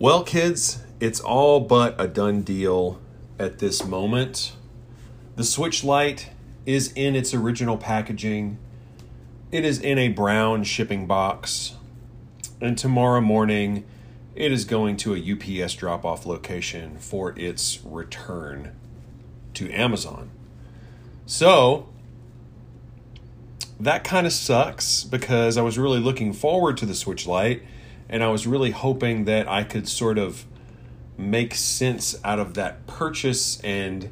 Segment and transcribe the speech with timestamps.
[0.00, 2.98] Well, kids, it's all but a done deal
[3.38, 4.56] at this moment.
[5.36, 6.30] The Switch Lite
[6.64, 8.56] is in its original packaging.
[9.52, 11.74] It is in a brown shipping box.
[12.62, 13.84] And tomorrow morning,
[14.34, 15.18] it is going to a
[15.62, 18.74] UPS drop off location for its return
[19.52, 20.30] to Amazon.
[21.26, 21.90] So,
[23.78, 27.62] that kind of sucks because I was really looking forward to the Switch Lite
[28.10, 30.44] and I was really hoping that I could sort of
[31.16, 34.10] make sense out of that purchase and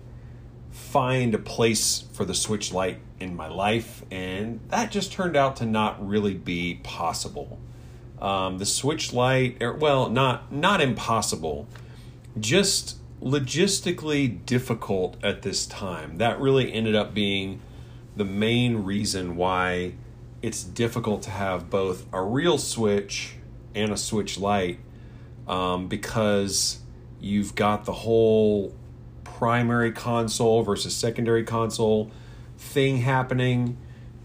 [0.71, 5.57] find a place for the Switch Lite in my life, and that just turned out
[5.57, 7.59] to not really be possible.
[8.23, 11.67] Um, the Switch Lite, er, well, not not impossible,
[12.39, 16.19] just logistically difficult at this time.
[16.19, 17.61] That really ended up being
[18.17, 19.95] the main reason why
[20.41, 23.38] it's difficult to have both a real Switch
[23.75, 24.81] and a Switch Lite
[25.47, 26.81] um, because
[27.21, 28.75] you've got the whole
[29.25, 32.11] primary console versus secondary console
[32.57, 33.77] thing happening.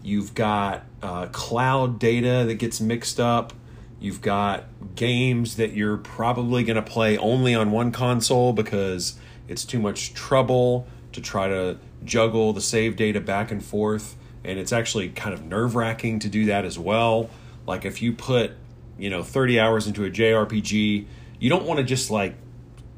[0.02, 3.52] You've got uh, cloud data that gets mixed up.
[4.00, 4.64] You've got
[4.96, 10.12] games that you're probably going to play only on one console because it's too much
[10.12, 14.16] trouble to try to juggle the save data back and forth.
[14.44, 17.30] And it's actually kind of nerve wracking to do that as well.
[17.66, 18.52] Like if you put
[18.98, 21.06] you know 30 hours into a JRPG,
[21.38, 22.36] you don't want to just like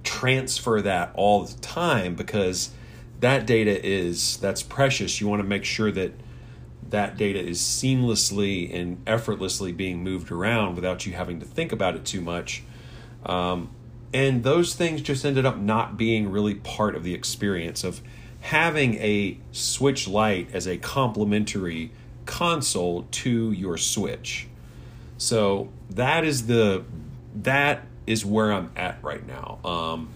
[0.03, 2.71] transfer that all the time because
[3.21, 5.21] that data is that's precious.
[5.21, 6.13] You want to make sure that
[6.91, 11.97] that data is seamlessly and effortlessly being moved around without you having to think about
[11.97, 12.63] it too much.
[13.25, 13.71] Um,
[14.15, 18.01] and those things just ended up not being really part of the experience of
[18.41, 21.91] having a Switch Lite as a complementary
[22.25, 24.47] console to your Switch.
[25.19, 26.85] So that is the
[27.35, 29.59] that is where I'm at right now.
[29.65, 30.11] Um,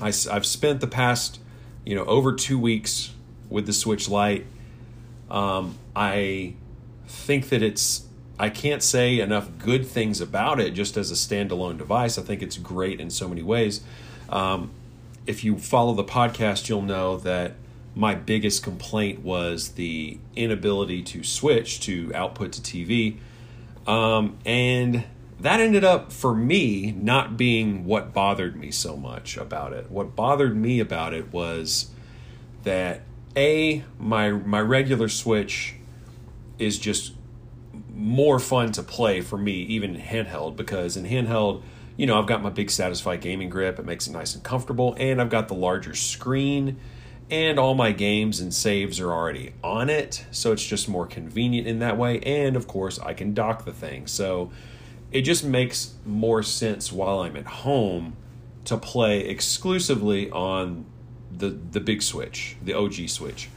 [0.00, 1.40] I, I've spent the past
[1.84, 3.12] you know over two weeks
[3.48, 4.46] with the Switch Lite.
[5.30, 6.54] Um, I
[7.06, 8.06] think that it's
[8.38, 12.16] I can't say enough good things about it just as a standalone device.
[12.16, 13.82] I think it's great in so many ways.
[14.28, 14.70] Um,
[15.26, 17.54] if you follow the podcast, you'll know that
[17.94, 23.18] my biggest complaint was the inability to switch to output to TV.
[23.90, 25.02] Um, and
[25.40, 29.90] that ended up for me not being what bothered me so much about it.
[29.90, 31.90] What bothered me about it was
[32.62, 33.02] that
[33.36, 35.74] a my my regular Switch
[36.60, 37.14] is just
[37.92, 41.62] more fun to play for me even in handheld because in handheld
[41.96, 44.96] you know I've got my big Satisfye gaming grip it makes it nice and comfortable
[44.98, 46.78] and I've got the larger screen
[47.30, 51.66] and all my games and saves are already on it so it's just more convenient
[51.66, 52.20] in that way.
[52.20, 54.06] And of course i can dock the thing.
[54.06, 54.50] So
[55.12, 58.16] it just makes more sense while i'm at home
[58.64, 60.84] to play exclusively on
[61.30, 63.48] the the big switch the og switch.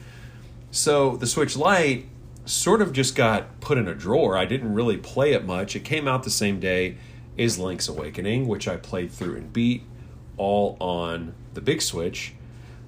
[0.71, 2.07] So the switch lite
[2.45, 4.37] sort of just got put in a drawer.
[4.37, 5.77] I didn't really play it much.
[5.77, 6.97] It came out the same day
[7.37, 9.83] as link's awakening which i played through and beat
[10.37, 12.33] all on the big switch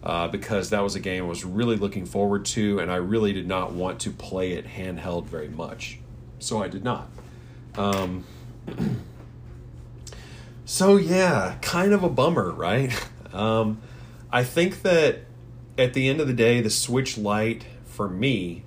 [0.05, 3.33] uh, because that was a game I was really looking forward to, and I really
[3.33, 5.99] did not want to play it handheld very much.
[6.39, 7.09] So I did not.
[7.75, 8.23] Um,
[10.65, 12.91] so, yeah, kind of a bummer, right?
[13.33, 13.81] Um,
[14.31, 15.25] I think that
[15.77, 18.63] at the end of the day, the Switch Lite for me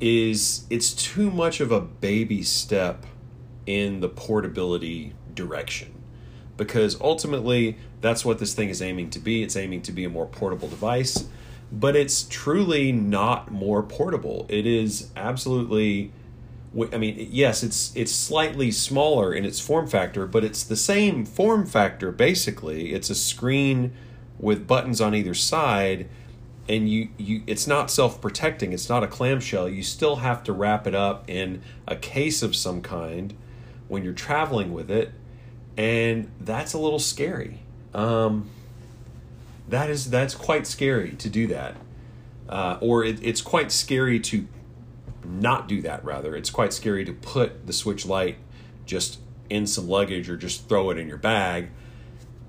[0.00, 3.04] is it's too much of a baby step
[3.66, 5.92] in the portability direction
[6.56, 9.42] because ultimately that's what this thing is aiming to be.
[9.42, 11.26] It's aiming to be a more portable device,
[11.72, 14.44] but it's truly not more portable.
[14.50, 16.12] It is absolutely
[16.92, 21.24] I mean, yes, it's it's slightly smaller in its form factor, but it's the same
[21.24, 22.92] form factor basically.
[22.92, 23.92] It's a screen
[24.38, 26.08] with buttons on either side
[26.68, 30.86] and you, you it's not self-protecting it's not a clamshell you still have to wrap
[30.86, 33.36] it up in a case of some kind
[33.86, 35.12] when you're traveling with it
[35.76, 37.60] and that's a little scary.
[37.94, 38.50] Um,
[39.68, 41.76] that is that's quite scary to do that,
[42.48, 44.46] uh, or it, it's quite scary to
[45.24, 46.04] not do that.
[46.04, 48.36] Rather, it's quite scary to put the Switch Lite
[48.84, 51.70] just in some luggage or just throw it in your bag.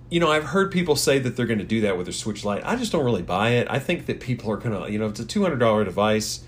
[0.10, 2.44] You know, I've heard people say that they're going to do that with their Switch
[2.44, 2.64] Lite.
[2.66, 3.68] I just don't really buy it.
[3.70, 6.44] I think that people are going to, you know, it's a two hundred dollar device,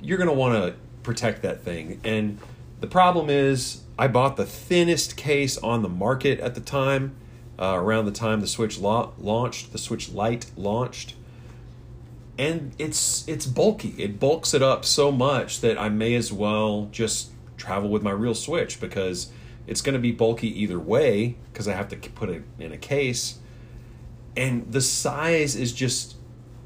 [0.00, 2.00] you're going to want to protect that thing.
[2.04, 2.38] And
[2.80, 7.16] the problem is, I bought the thinnest case on the market at the time,
[7.58, 11.14] uh, around the time the Switch la- launched, the Switch Lite launched,
[12.38, 13.94] and it's it's bulky.
[13.98, 18.12] It bulks it up so much that I may as well just travel with my
[18.12, 19.30] real Switch because
[19.68, 22.78] It's going to be bulky either way because I have to put it in a
[22.78, 23.38] case.
[24.34, 26.16] And the size is just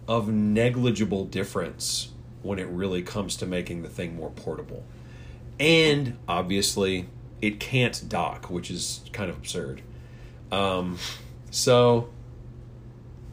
[0.06, 2.10] of negligible difference
[2.42, 4.84] when it really comes to making the thing more portable.
[5.58, 7.08] And obviously,
[7.40, 9.82] it can't dock, which is kind of absurd.
[10.52, 10.98] Um,
[11.50, 12.10] so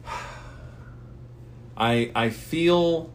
[1.76, 3.12] I I feel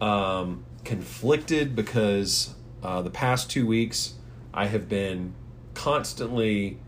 [0.00, 4.14] um, conflicted because uh, the past two weeks
[4.52, 5.34] I have been
[5.74, 6.78] constantly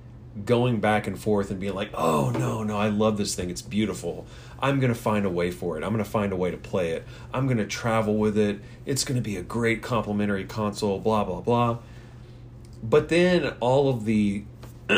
[0.46, 3.50] going back and forth and being like, oh no, no, I love this thing.
[3.50, 4.26] It's beautiful.
[4.60, 5.84] I'm going to find a way for it.
[5.84, 7.04] I'm going to find a way to play it.
[7.34, 8.60] I'm going to travel with it.
[8.86, 11.78] It's going to be a great complementary console, blah, blah, blah.
[12.82, 14.44] But then all of the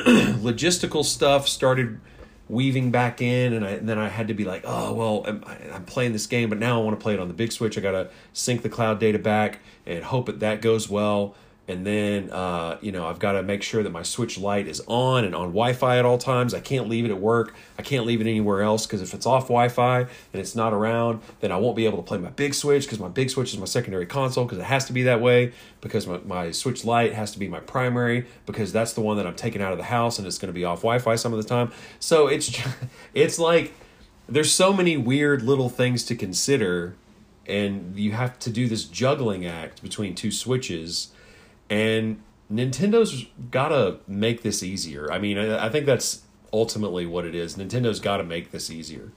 [0.42, 2.00] logistical stuff started
[2.48, 5.44] weaving back in and, I, and then I had to be like, oh well, I'm,
[5.72, 7.78] I'm, playing this game, but now I want to play it on the big switch.
[7.78, 11.34] I gotta sync the cloud data back and hope that that goes well
[11.66, 14.82] and then uh, you know I've got to make sure that my Switch Lite is
[14.86, 16.52] on and on Wi-Fi at all times.
[16.52, 17.54] I can't leave it at work.
[17.78, 21.20] I can't leave it anywhere else because if it's off Wi-Fi and it's not around,
[21.40, 23.58] then I won't be able to play my big switch because my big switch is
[23.58, 27.14] my secondary console because it has to be that way because my, my Switch Lite
[27.14, 29.84] has to be my primary because that's the one that I'm taking out of the
[29.84, 31.72] house and it's going to be off Wi-Fi some of the time.
[31.98, 32.58] So it's
[33.14, 33.72] it's like
[34.28, 36.94] there's so many weird little things to consider
[37.46, 41.12] and you have to do this juggling act between two switches
[41.70, 42.20] and
[42.50, 45.10] Nintendo's got to make this easier.
[45.10, 46.22] I mean, I, think that's
[46.52, 47.56] ultimately what it is.
[47.56, 49.12] Nintendo's got to make this easier.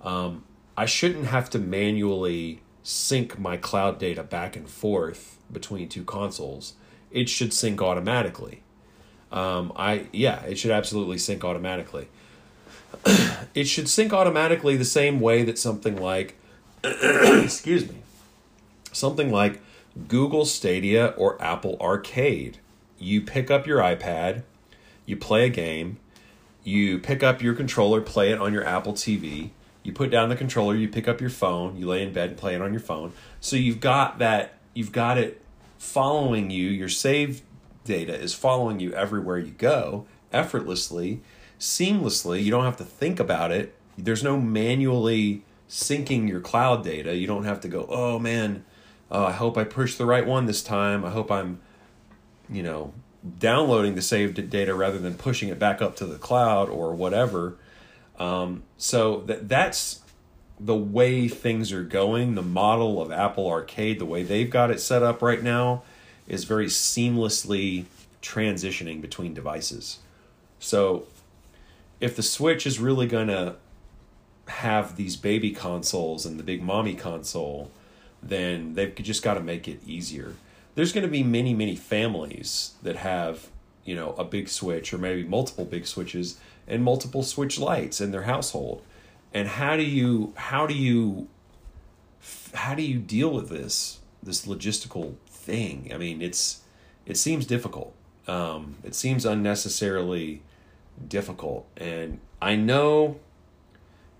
[0.00, 0.44] Um,
[0.76, 6.74] I shouldn't have to manually sync my cloud data back and forth between two consoles.
[7.10, 8.62] It should sync automatically.
[9.30, 12.08] Um, I yeah, it should absolutely sync automatically.
[13.54, 16.36] it should sync automatically the same way that something like
[16.84, 17.96] excuse me,
[18.92, 19.60] something like
[20.08, 22.58] Google Stadia or Apple Arcade.
[22.98, 24.42] You pick up your iPad,
[25.06, 25.98] you play a game,
[26.64, 29.50] you pick up your controller, play it on your Apple TV,
[29.82, 32.38] you put down the controller, you pick up your phone, you lay in bed and
[32.38, 33.12] play it on your phone.
[33.40, 35.42] So you've got that, you've got it
[35.78, 37.42] following you, your save
[37.84, 41.20] data is following you everywhere you go effortlessly,
[41.58, 42.42] seamlessly.
[42.42, 43.74] You don't have to think about it.
[43.98, 47.14] There's no manually syncing your cloud data.
[47.14, 48.64] You don't have to go, oh man,
[49.12, 51.04] oh, I hope I pushed the right one this time.
[51.04, 51.60] I hope I'm,
[52.48, 52.94] you know,
[53.38, 57.56] downloading the saved data rather than pushing it back up to the cloud or whatever.
[58.18, 60.00] Um, so that that's
[60.58, 62.34] the way things are going.
[62.34, 65.82] The model of Apple Arcade, the way they've got it set up right now,
[66.26, 67.84] is very seamlessly
[68.22, 69.98] transitioning between devices.
[70.58, 71.06] So
[72.00, 73.56] if the Switch is really going to
[74.48, 77.70] have these baby consoles and the big mommy console
[78.22, 80.34] then they've just got to make it easier.
[80.74, 83.48] There's going to be many, many families that have,
[83.84, 88.12] you know, a big switch or maybe multiple big switches and multiple Switch Lites in
[88.12, 88.82] their household.
[89.34, 91.28] And how do you how do you
[92.54, 95.90] how do you deal with this this logistical thing?
[95.92, 96.60] I mean, it's
[97.06, 97.94] it seems difficult.
[98.28, 100.42] Um, it seems unnecessarily
[101.08, 103.18] difficult, and I know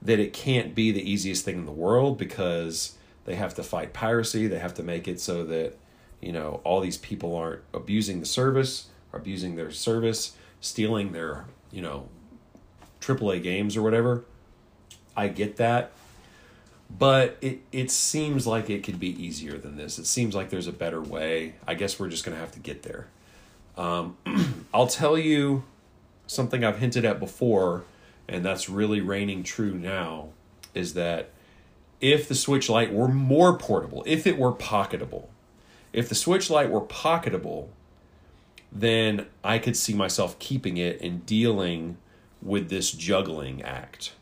[0.00, 3.93] that it can't be the easiest thing in the world because they have to fight
[3.93, 4.46] piracy.
[4.46, 5.76] They have to make it so that
[6.20, 11.82] you know all these people aren't abusing the service, abusing their service, stealing their you
[11.82, 12.08] know
[13.00, 14.24] AAA games or whatever.
[15.17, 15.93] I get that,
[16.91, 19.98] but it it seems like it could be easier than this.
[19.98, 21.55] It seems like there's a better way.
[21.67, 23.08] I guess we're just gonna have to get there.
[23.76, 24.17] Um,
[24.74, 25.64] I'll tell you
[26.26, 27.84] something I've hinted at before,
[28.29, 30.29] and that's really reigning true now.
[30.74, 31.31] Is that
[32.02, 35.28] if the Switch Lite were more portable, if it were pocketable.
[35.92, 37.68] If the Switch Lite were pocketable,
[38.72, 41.98] then I could see myself keeping it and dealing
[42.42, 44.12] with this juggling act.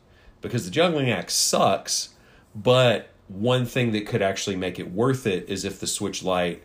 [0.42, 2.10] Because the juggling act sucks,
[2.54, 6.62] but one thing that could actually make it worth it is if the Switch Lite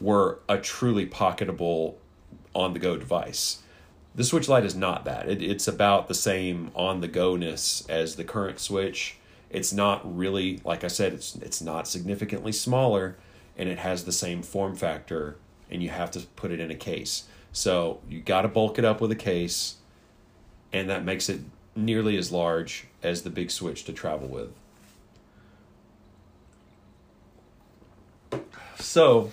[0.00, 1.94] were a truly pocketable
[2.54, 3.62] on the go device.
[4.14, 5.28] The Switch Lite is not that.
[5.28, 9.16] It, it's about the same on the go ness as the current Switch
[9.52, 13.16] it's not really, like I said, it's it's not significantly smaller,
[13.56, 15.36] and it has the same form factor,
[15.70, 17.24] and you have to put it in a case.
[17.52, 19.76] So you got to bulk it up with a case,
[20.72, 21.40] and that makes it
[21.76, 24.52] nearly as large as the big switch to travel with.
[28.78, 29.30] So,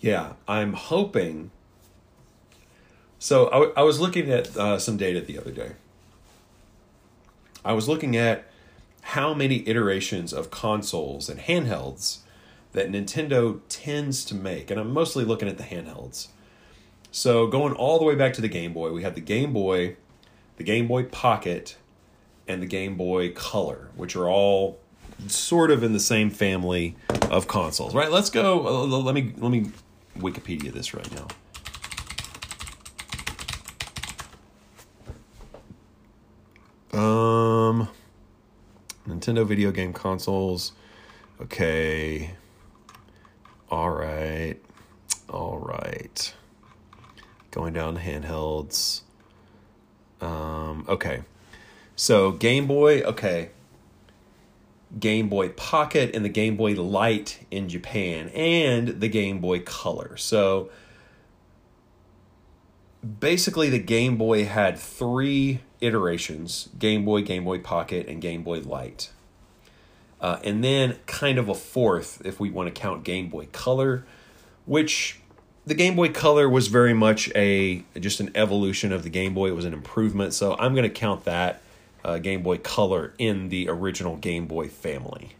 [0.00, 1.50] yeah, I'm hoping.
[3.18, 5.72] So I, I was looking at uh, some data the other day
[7.66, 8.44] I was looking at
[9.02, 12.18] how many iterations of consoles and handhelds
[12.72, 16.28] that Nintendo tends to make, and I'm mostly looking at the handhelds.
[17.10, 19.96] So going all the way back to the Game Boy, we had the Game Boy,
[20.58, 21.76] the Game Boy Pocket,
[22.46, 24.78] and the Game Boy Color, which are all
[25.26, 26.94] sort of in the same family
[27.30, 27.94] of consoles.
[27.94, 28.12] Right?
[28.12, 28.66] Let's go.
[28.66, 29.70] Uh, let me let me
[30.18, 31.26] Wikipedia this right now.
[36.92, 37.88] Um,
[39.06, 40.72] Nintendo video game consoles.
[41.40, 42.32] Okay.
[43.70, 44.56] All right.
[45.28, 46.34] All right.
[47.50, 49.02] Going down to handhelds.
[50.20, 51.22] Um, okay.
[51.96, 53.50] So Game Boy, okay.
[54.98, 60.16] Game Boy Pocket and the Game Boy Light in Japan and the Game Boy Color.
[60.16, 60.70] So
[63.20, 68.60] basically the Game Boy had three iterations, Game Boy, Game Boy Pocket and Game Boy
[68.60, 69.10] Light.
[70.20, 74.04] Uh, and then kind of a fourth if we want to count Game Boy Color,
[74.64, 75.20] which
[75.66, 79.48] the Game Boy Color was very much a just an evolution of the Game Boy.
[79.48, 81.60] It was an improvement, so I'm going to count that
[82.04, 85.32] uh, Game Boy Color in the original Game Boy family.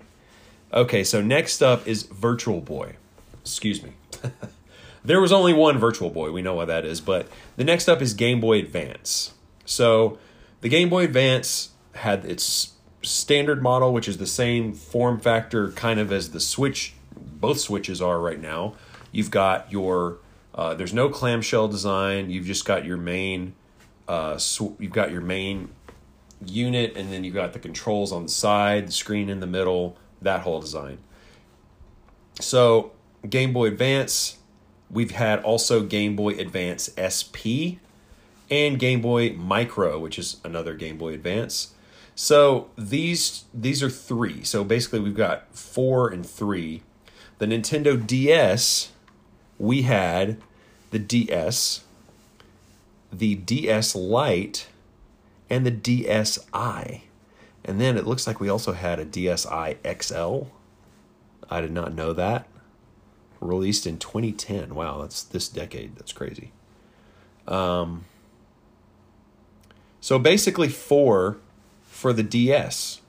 [0.72, 2.96] Okay, so next up is Virtual Boy.
[3.40, 3.92] Excuse me.
[5.04, 6.32] there was only one Virtual Boy.
[6.32, 9.32] We know what that is, but the next up is Game Boy Advance.
[9.64, 10.18] So
[10.60, 12.72] the Game Boy Advance had its
[13.02, 18.02] standard model, which is the same form factor kind of as the Switch, both Switches
[18.02, 18.74] are right now.
[19.12, 20.18] You've got your,
[20.54, 22.30] uh, there's no clamshell design.
[22.30, 23.54] You've just got your main,
[24.08, 25.70] uh, sw- you've got your main
[26.44, 29.96] unit, and then you've got the controls on the side, the screen in the middle,
[30.20, 30.98] that whole design.
[32.40, 32.92] So
[33.28, 34.38] Game Boy Advance,
[34.90, 37.80] we've had also Game Boy Advance SP
[38.50, 41.74] and Game Boy Micro, which is another Game Boy Advance.
[42.14, 44.42] So these these are three.
[44.42, 46.82] So basically, we've got four and three.
[47.38, 48.90] The Nintendo DS,
[49.58, 50.38] we had
[50.90, 51.84] the DS,
[53.12, 54.68] the DS Lite,
[55.50, 57.02] and the DSi.
[57.64, 60.48] And then it looks like we also had a DSi XL.
[61.50, 62.46] I did not know that.
[63.40, 64.74] Released in 2010.
[64.74, 65.96] Wow, that's this decade.
[65.96, 66.52] That's crazy.
[67.46, 68.04] Um,
[70.00, 71.38] so basically, four
[71.84, 73.00] for the DS.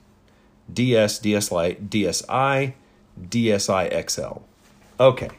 [0.72, 2.74] DS, DS Lite, DSi,
[3.20, 4.40] DSi XL.
[5.00, 5.30] Okay,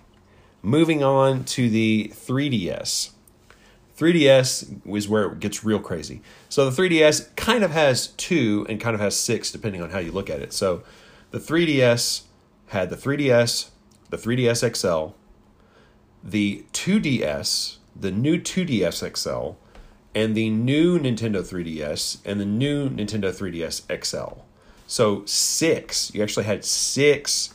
[0.62, 3.12] moving on to the 3DS.
[3.98, 6.22] 3DS is where it gets real crazy.
[6.48, 10.00] So the 3DS kind of has two and kind of has six, depending on how
[10.00, 10.54] you look at it.
[10.54, 10.84] So
[11.32, 12.22] the 3DS
[12.68, 13.70] had the 3DS,
[14.10, 15.16] the 3DS XL,
[16.24, 19.58] the 2DS, the new 2DS XL,
[20.16, 24.42] and the new Nintendo 3DS and the new Nintendo 3DS XL.
[24.88, 27.54] So six, you actually had six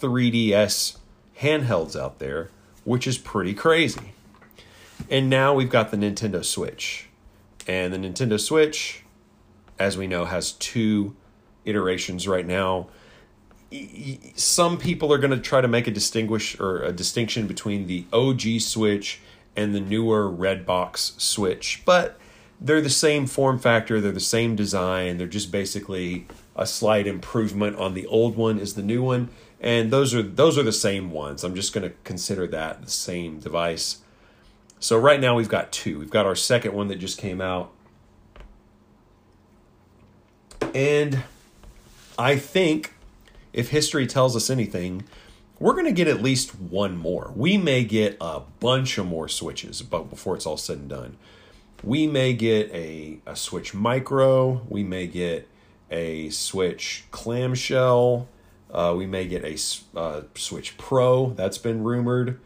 [0.00, 0.98] 3DS
[1.40, 2.50] handhelds out there,
[2.84, 4.12] which is pretty crazy.
[5.10, 7.08] And now we've got the Nintendo Switch.
[7.66, 9.02] And the Nintendo Switch,
[9.78, 11.16] as we know, has two
[11.64, 12.88] iterations right now.
[14.36, 18.04] Some people are going to try to make a distinguish or a distinction between the
[18.12, 19.20] OG Switch
[19.56, 22.18] and the newer Redbox Switch, but
[22.60, 27.76] they're the same form factor, they're the same design, they're just basically a slight improvement
[27.76, 29.28] on the old one is the new one,
[29.60, 31.44] and those are those are the same ones.
[31.44, 33.98] I'm just going to consider that the same device.
[34.80, 35.98] So right now we've got two.
[35.98, 37.72] We've got our second one that just came out.
[40.74, 41.24] And
[42.18, 42.94] I think
[43.52, 45.04] if history tells us anything,
[45.58, 47.32] we're going to get at least one more.
[47.34, 51.16] We may get a bunch of more switches, but before it's all said and done,
[51.82, 54.62] we may get a, a switch micro.
[54.68, 55.48] We may get
[55.90, 58.28] a switch clamshell.
[58.70, 59.56] Uh, we may get a
[59.98, 61.30] uh, switch pro.
[61.30, 62.38] That's been rumored.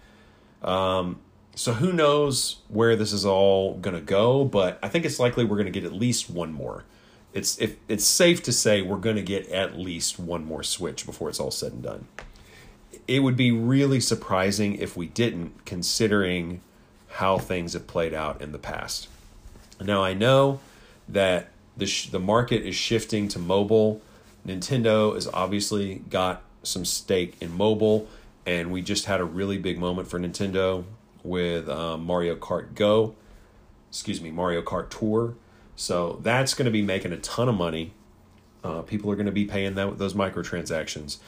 [0.63, 1.19] Um,
[1.57, 4.45] so who knows where this is all going to go?
[4.45, 6.85] But I think it's likely we're going to get at least one more.
[7.33, 11.07] It's if it's safe to say we're going to get at least one more switch
[11.07, 12.09] before it's all said and done
[13.11, 16.61] it would be really surprising if we didn't, considering
[17.15, 19.09] how things have played out in the past.
[19.81, 20.61] Now, I know
[21.09, 24.01] that the, sh- the market is shifting to mobile.
[24.47, 28.07] Nintendo has obviously got some stake in mobile,
[28.47, 30.85] and we just had a really big moment for Nintendo
[31.25, 33.17] with um, Mario Kart Go,
[33.89, 35.35] excuse me, Mario Kart Tour.
[35.75, 37.93] So that's going to be making a ton of money.
[38.63, 41.19] Uh, people are going to be paying that, those microtransactions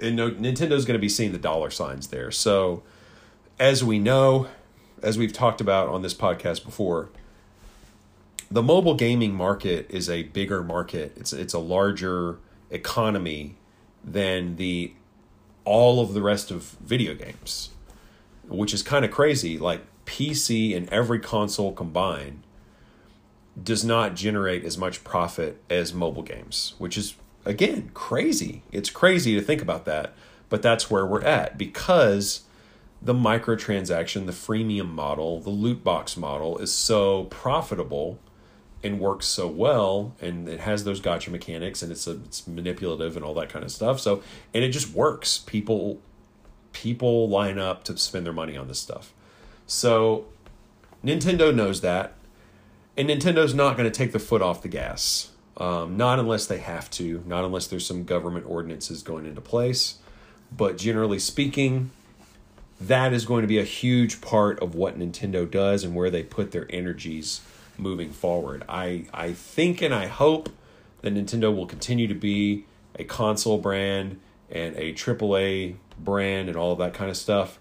[0.00, 2.30] and Nintendo's going to be seeing the dollar signs there.
[2.30, 2.82] So,
[3.58, 4.48] as we know,
[5.02, 7.10] as we've talked about on this podcast before,
[8.50, 11.12] the mobile gaming market is a bigger market.
[11.16, 12.38] It's it's a larger
[12.70, 13.56] economy
[14.02, 14.92] than the
[15.64, 17.70] all of the rest of video games,
[18.48, 19.58] which is kind of crazy.
[19.58, 22.42] Like PC and every console combined
[23.62, 28.62] does not generate as much profit as mobile games, which is again crazy.
[28.72, 30.12] It's crazy to think about that,
[30.48, 32.42] but that's where we're at because
[33.02, 38.18] the microtransaction, the freemium model, the loot box model is so profitable
[38.82, 43.16] and works so well and it has those gotcha mechanics and it's a, it's manipulative
[43.16, 44.00] and all that kind of stuff.
[44.00, 44.22] So
[44.54, 45.38] and it just works.
[45.38, 46.00] People
[46.72, 49.12] people line up to spend their money on this stuff.
[49.66, 50.26] So
[51.04, 52.14] Nintendo knows that
[52.96, 55.29] and Nintendo's not going to take the foot off the gas.
[55.60, 59.98] Um, not unless they have to, not unless there's some government ordinances going into place.
[60.50, 61.90] But generally speaking,
[62.80, 66.22] that is going to be a huge part of what Nintendo does and where they
[66.22, 67.42] put their energies
[67.76, 68.64] moving forward.
[68.68, 70.48] I, I think and I hope
[71.02, 72.64] that Nintendo will continue to be
[72.98, 74.18] a console brand
[74.50, 77.58] and a AAA brand and all that kind of stuff.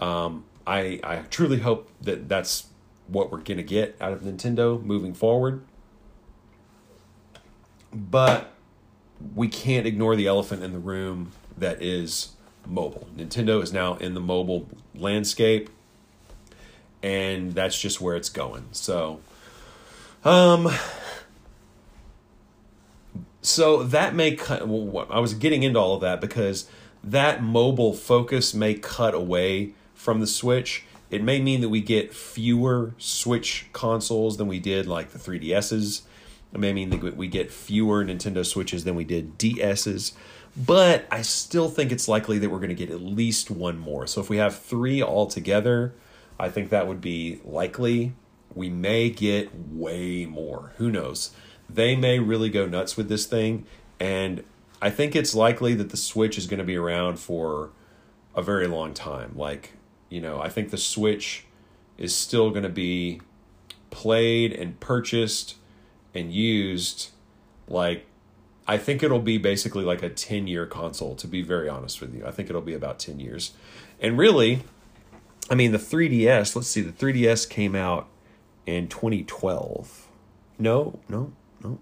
[0.00, 2.66] Um, I, I truly hope that that's
[3.08, 5.62] what we're going to get out of Nintendo moving forward.
[7.92, 8.52] But
[9.34, 12.30] we can't ignore the elephant in the room that is
[12.66, 13.08] mobile.
[13.16, 15.70] Nintendo is now in the mobile landscape,
[17.02, 18.68] and that's just where it's going.
[18.72, 19.20] So,
[20.24, 20.68] um,
[23.42, 24.66] so that may cut.
[24.66, 26.68] Well, I was getting into all of that because
[27.02, 30.84] that mobile focus may cut away from the Switch.
[31.10, 36.02] It may mean that we get fewer Switch consoles than we did, like the 3DSs.
[36.52, 40.12] May mean that we get fewer Nintendo Switches than we did DSs.
[40.56, 44.06] But I still think it's likely that we're going to get at least one more.
[44.06, 45.94] So if we have three altogether,
[46.38, 48.14] I think that would be likely.
[48.52, 50.72] We may get way more.
[50.78, 51.30] Who knows?
[51.68, 53.64] They may really go nuts with this thing.
[54.00, 54.42] And
[54.82, 57.70] I think it's likely that the Switch is going to be around for
[58.34, 59.32] a very long time.
[59.36, 59.74] Like,
[60.08, 61.44] you know, I think the Switch
[61.96, 63.20] is still going to be
[63.90, 65.56] played and purchased
[66.14, 67.10] and used
[67.68, 68.06] like
[68.70, 72.14] I think it'll be basically like a 10 year console, to be very honest with
[72.14, 72.24] you.
[72.24, 73.52] I think it'll be about 10 years.
[74.00, 74.62] And really,
[75.50, 78.06] I mean, the 3DS, let's see, the 3DS came out
[78.66, 80.06] in 2012.
[80.60, 81.32] No, no,
[81.64, 81.80] no.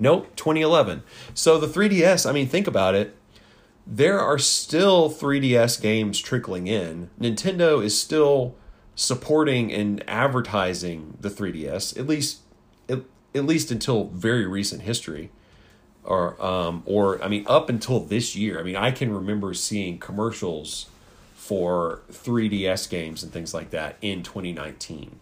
[0.00, 1.04] Nope, 2011.
[1.34, 3.16] So the 3DS, I mean, think about it.
[3.86, 7.10] There are still 3DS games trickling in.
[7.20, 8.56] Nintendo is still
[8.96, 12.40] supporting and advertising the 3DS, at least
[13.34, 15.30] at, least until very recent history
[16.04, 18.60] or um, or I mean up until this year.
[18.60, 20.86] I mean, I can remember seeing commercials
[21.34, 25.18] for 3DS games and things like that in 2019.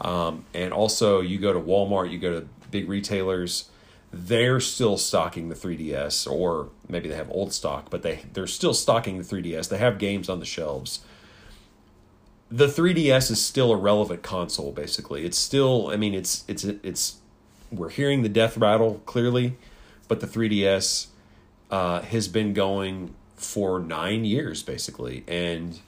[0.00, 3.68] Um, and also, you go to Walmart, you go to big retailers,
[4.12, 8.74] they're still stocking the 3DS, or maybe they have old stock, but they they're still
[8.74, 9.68] stocking the 3DS.
[9.68, 11.00] They have games on the shelves.
[12.48, 14.72] The 3DS is still a relevant console.
[14.72, 15.88] Basically, it's still.
[15.88, 17.16] I mean, it's it's it's.
[17.70, 19.56] We're hearing the death rattle clearly
[20.08, 21.06] but the 3DS
[21.70, 25.80] uh, has been going for nine years basically, and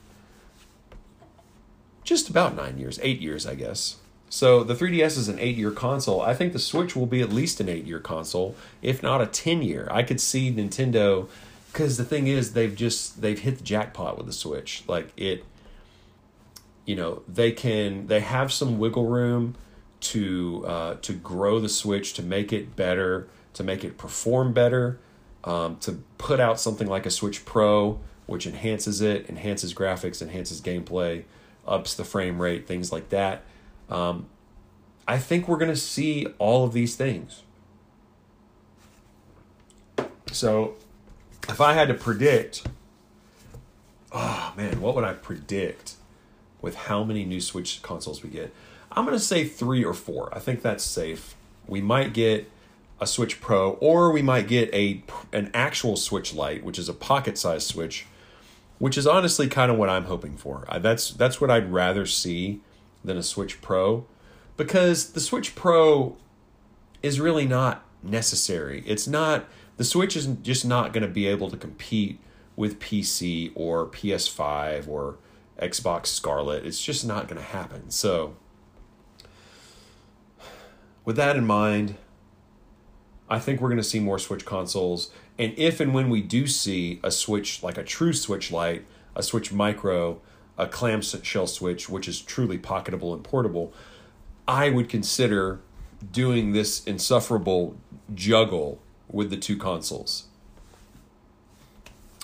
[2.05, 3.97] just about nine years, eight years, I guess.
[4.31, 6.21] So the 3DS is an eight-year console.
[6.21, 9.89] I think the Switch will be at least an eight-year console, if not a ten-year.
[9.91, 11.29] I could see Nintendo,
[11.73, 14.85] because the thing is, they've just they've hit the jackpot with the Switch.
[14.87, 15.45] Like it,
[16.85, 19.55] you know, they can they have some wiggle room
[20.01, 25.01] to uh, to grow the Switch to make it better to make it perform better,
[25.43, 30.61] um, to put out something like a Switch Pro, which enhances it, enhances graphics, enhances
[30.61, 31.25] gameplay,
[31.67, 33.43] ups the frame rate, things like that.
[33.91, 34.27] Um,
[35.09, 37.43] I think we're going to see all of these things.
[40.31, 40.77] So,
[41.49, 42.65] if I had to predict,
[44.13, 45.95] oh man, what would I predict
[46.63, 48.55] with how many new Switch consoles we get?
[48.93, 50.35] I'm going to say three or four.
[50.35, 51.35] I think that's safe.
[51.67, 52.51] We might get
[53.01, 56.95] a Switch Pro, or we might get a an actual Switch Lite, which is a
[56.95, 58.07] pocket size Switch,
[58.79, 60.67] which is honestly kind of what I'm hoping for.
[60.81, 62.61] That's that's what I'd rather see
[63.05, 64.07] than a Switch Pro,
[64.57, 66.17] because the Switch Pro
[67.03, 68.83] is really not necessary.
[68.87, 69.47] It's not
[69.77, 72.19] the Switch is just not going to be able to compete
[72.57, 75.19] with PC or PS5 or
[75.61, 76.67] Xbox Scarlett.
[76.67, 77.91] It's just not going to happen.
[77.91, 78.35] So,
[81.09, 81.95] with that in mind,
[83.31, 85.11] I think we're going to see more Switch consoles.
[85.39, 88.85] And if and when we do see a Switch, like a true Switch Lite,
[89.17, 90.21] a Switch Micro,
[90.59, 93.73] a clamshell Switch, which is truly pocketable and portable,
[94.47, 95.61] I would consider
[96.13, 97.79] doing this insufferable
[98.15, 98.79] juggle
[99.11, 100.25] with the two consoles.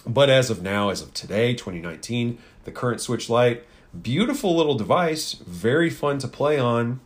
[0.07, 3.65] But as of now, as of today, 2019, the current Switch Lite,
[4.03, 7.01] beautiful little device, very fun to play on.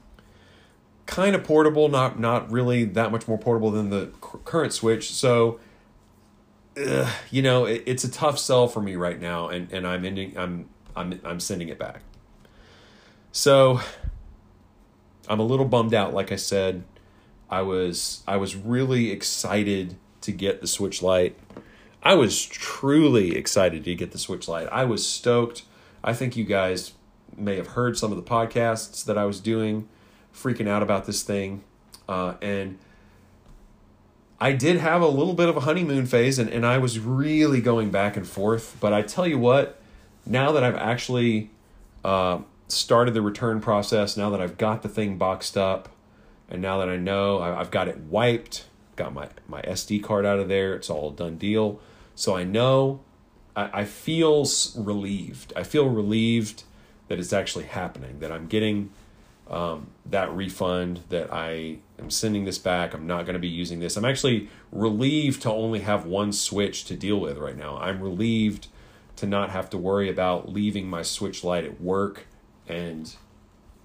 [1.08, 5.10] Kind of portable, not not really that much more portable than the current Switch.
[5.10, 5.58] So,
[7.30, 10.36] you know, it, it's a tough sell for me right now, and and I'm ending,
[10.36, 12.02] I'm I'm I'm sending it back.
[13.32, 13.80] So,
[15.28, 16.12] I'm a little bummed out.
[16.12, 16.84] Like I said,
[17.48, 21.38] I was I was really excited to get the Switch Lite.
[22.02, 24.68] I was truly excited to get the Switch Lite.
[24.70, 25.62] I was stoked.
[26.04, 26.92] I think you guys
[27.34, 29.88] may have heard some of the podcasts that I was doing,
[30.42, 31.62] freaking out about this thing.
[32.08, 32.78] Uh, and
[34.40, 37.60] I did have a little bit of a honeymoon phase, and, and I was really
[37.60, 38.76] going back and forth.
[38.80, 39.80] But I tell you what,
[40.24, 41.50] now that I've actually
[42.04, 45.88] uh, started the return process, now that I've got the thing boxed up,
[46.48, 50.38] and now that I know I've got it wiped, got my, my SD card out
[50.38, 51.80] of there, it's all done deal.
[52.14, 53.00] So I know
[53.54, 54.46] I, I feel
[54.76, 55.52] relieved.
[55.56, 56.62] I feel relieved
[57.08, 58.90] that it's actually happening, that I'm getting
[59.50, 62.94] um, that refund, that I am sending this back.
[62.94, 63.96] I'm not going to be using this.
[63.96, 67.78] I'm actually relieved to only have one Switch to deal with right now.
[67.78, 68.68] I'm relieved
[69.16, 72.26] to not have to worry about leaving my Switch Lite at work
[72.68, 73.14] and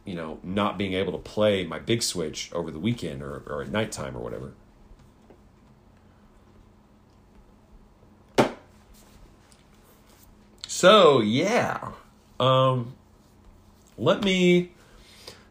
[0.05, 3.61] you know not being able to play my big Switch over the weekend or, or
[3.61, 4.53] at nighttime or whatever.
[10.67, 11.93] So yeah,
[12.39, 12.93] um,
[13.97, 14.71] let me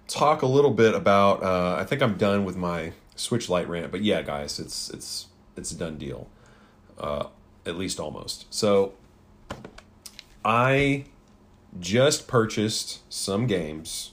[0.08, 1.42] talk a little bit about.
[1.42, 5.26] Uh, I think I'm done with my Switch Lite rant, but yeah, guys, it's it's
[5.56, 6.28] it's a done deal,
[6.98, 7.26] uh,
[7.66, 8.52] at least almost.
[8.52, 8.94] So
[10.44, 11.04] I
[11.78, 14.12] just purchased some games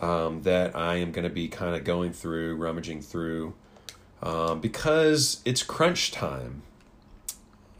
[0.00, 3.54] um, that I am going to be kind of going through, rummaging through,
[4.22, 6.62] um, because it's crunch time.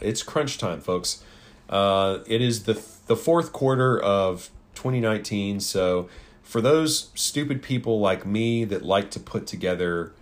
[0.01, 1.25] It's crunch time, folks.
[1.69, 5.61] Uh, it is the the fourth quarter of 2019.
[5.61, 6.09] So
[6.49, 10.15] for those stupid people like me that like to put together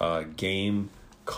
[0.00, 0.88] uh, game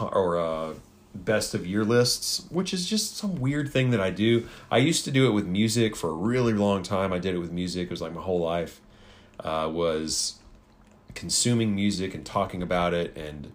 [0.00, 0.74] or uh,
[1.12, 4.46] best of year lists, which is just some weird thing that I do.
[4.70, 7.12] I used to do it with music for a really long time.
[7.12, 7.86] I did it with music.
[7.86, 8.80] It was like my whole life
[9.40, 10.36] uh, was
[11.16, 13.50] consuming music and talking about it and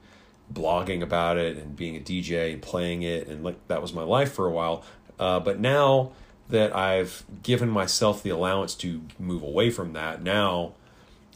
[0.53, 4.03] blogging about it and being a DJ and playing it and like that was my
[4.03, 4.83] life for a while.
[5.17, 6.11] Uh, but now
[6.49, 10.73] that I've given myself the allowance to move away from that, now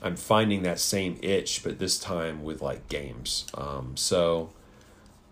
[0.01, 3.45] I'm finding that same itch, but this time with like games.
[3.55, 4.51] Um, so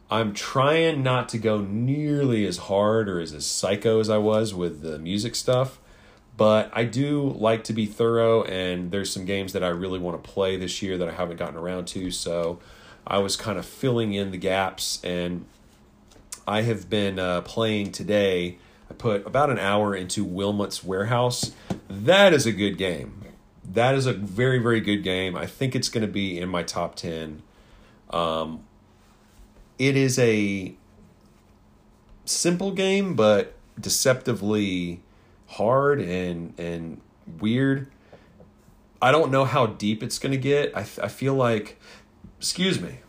[0.10, 4.54] I'm trying not to go nearly as hard or as, as psycho as I was
[4.54, 5.80] with the music stuff,
[6.38, 10.24] but I do like to be thorough, and there's some games that I really want
[10.24, 12.10] to play this year that I haven't gotten around to.
[12.12, 12.60] So
[13.06, 15.46] I was kind of filling in the gaps, and
[16.48, 18.58] I have been uh, playing today.
[18.90, 21.52] I put about an hour into Wilmot's Warehouse.
[21.88, 23.23] That is a good game.
[23.66, 25.36] That is a very, very good game.
[25.36, 27.42] I think it's going to be in my top 10.
[28.10, 28.64] Um,
[29.80, 30.76] it is a
[32.26, 35.02] simple game, but deceptively
[35.48, 37.02] hard and and
[37.40, 37.90] weird.
[39.02, 40.76] I don't know how deep it's going to get.
[40.78, 41.80] I, I feel like,
[42.40, 43.00] excuse me,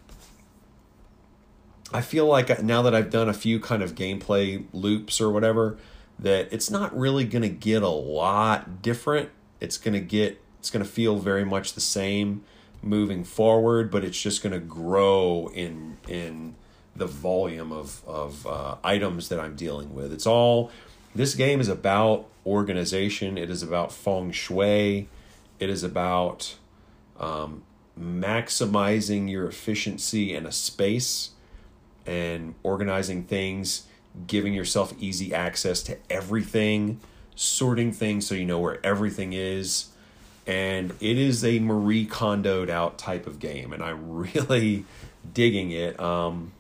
[1.93, 5.79] I feel like now that I've done a few kind of gameplay loops or whatever,
[6.19, 9.31] that it's not really going to get a lot different.
[9.61, 12.43] It's going to get, it's going to feel very much the same
[12.81, 16.55] moving forward, but it's just going to grow in in
[16.97, 20.11] the volume of of uh, items that I'm dealing with.
[20.11, 20.71] It's all.
[21.15, 23.37] This game is about organization.
[23.37, 25.07] It is about feng shui.
[25.61, 26.57] It is about
[27.21, 27.63] um,
[28.01, 31.33] maximizing your efficiency in a space
[32.07, 33.85] and organizing things,
[34.27, 37.01] giving yourself easy access to everything,
[37.37, 39.91] sorting things so you know where everything is.
[40.47, 44.85] And it is a Marie Kondoed out type of game, and I'm really
[45.33, 45.99] digging it.
[45.99, 46.53] Um,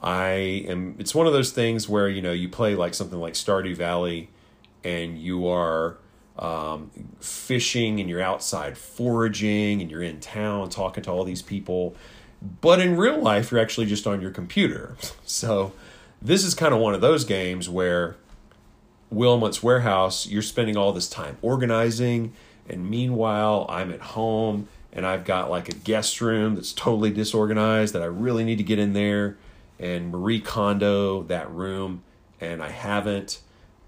[0.00, 0.94] I am.
[0.98, 4.28] It's one of those things where you know you play like something like Stardew Valley,
[4.84, 5.96] and you are
[6.38, 11.96] um, fishing and you're outside foraging and you're in town talking to all these people
[12.60, 14.96] but in real life, you're actually just on your computer.
[15.24, 15.72] So
[16.22, 18.16] this is kind of one of those games where
[19.10, 22.32] Wilmot's Warehouse, you're spending all this time organizing,
[22.68, 27.94] and meanwhile, I'm at home and I've got like a guest room that's totally disorganized
[27.94, 29.36] that I really need to get in there
[29.78, 32.02] and Marie Kondo that room,
[32.40, 33.40] and I haven't.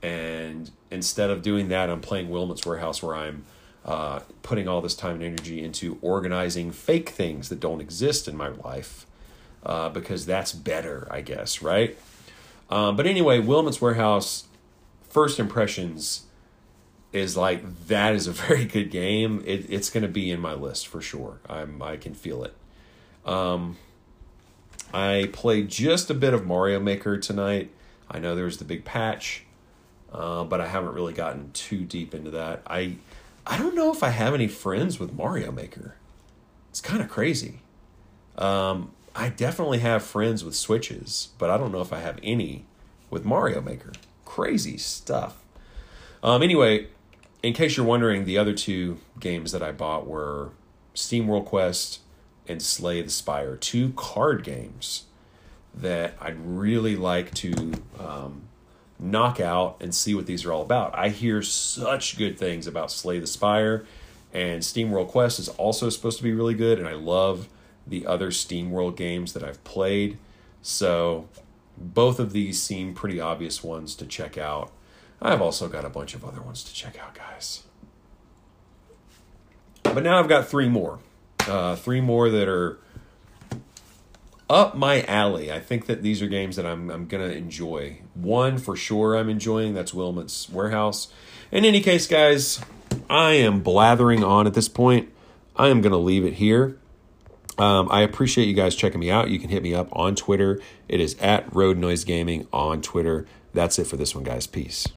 [0.03, 3.45] And instead of doing that, I'm playing Wilmot's Warehouse where I'm
[3.85, 8.37] uh, putting all this time and energy into organizing fake things that don't exist in
[8.37, 9.07] my life
[9.65, 11.99] uh, because that's better, I guess, right?
[12.71, 14.45] Um, but anyway, Wilmot's Warehouse,
[15.09, 16.27] first impressions
[17.13, 19.43] is like that is a very good game.
[19.47, 21.39] It, it's going to be in my list for sure.
[21.49, 22.55] I'm I can feel it.
[23.25, 23.77] Um,
[24.93, 27.71] I played just a bit of Mario Maker tonight.
[28.11, 29.45] I know there was the big patch,
[30.13, 32.63] uh, but I haven't really gotten too deep into that.
[32.67, 32.97] I
[33.47, 35.95] I don't know if I have any friends with Mario Maker.
[36.71, 37.61] It's kind of crazy.
[38.39, 42.65] Um, I definitely have friends with Switches, but I don't know if I have any
[43.11, 43.93] with Mario Maker.
[44.25, 45.43] Crazy stuff.
[46.23, 46.89] Um, anyway,
[47.43, 50.51] in case you're wondering, the other two games that I bought were
[50.95, 52.01] SteamWorld Quest
[52.47, 55.05] and Slay the Spire, two card games
[55.75, 58.43] that I'd really like to um,
[58.99, 60.97] knock out and see what these are all about.
[60.97, 63.87] I hear such good things about Slay the Spire,
[64.33, 67.49] and SteamWorld Quest is also supposed to be really good, and I love
[67.87, 70.19] the other SteamWorld games that I've played.
[70.63, 71.29] So
[71.79, 74.71] both of these seem pretty obvious ones to check out.
[75.23, 77.65] I've also got a bunch of other ones to check out, guys.
[79.83, 81.01] But now I've got three more.
[81.47, 82.79] Uh, three more that are
[84.49, 85.53] up my alley.
[85.53, 88.01] I think that these are games that I'm, I'm going to enjoy.
[88.15, 89.75] One for sure I'm enjoying.
[89.75, 91.09] That's Wilmot's Warehouse.
[91.53, 92.61] In any case, guys,
[93.09, 95.11] I am blathering on at this point.
[95.57, 96.79] I am going to leave it here.
[97.59, 99.29] Um, I appreciate you guys checking me out.
[99.29, 100.61] You can hit me up on Twitter.
[100.89, 103.27] It is at Road Noise Gaming on Twitter.
[103.53, 104.47] That's it for this one, guys.
[104.47, 104.89] Peace.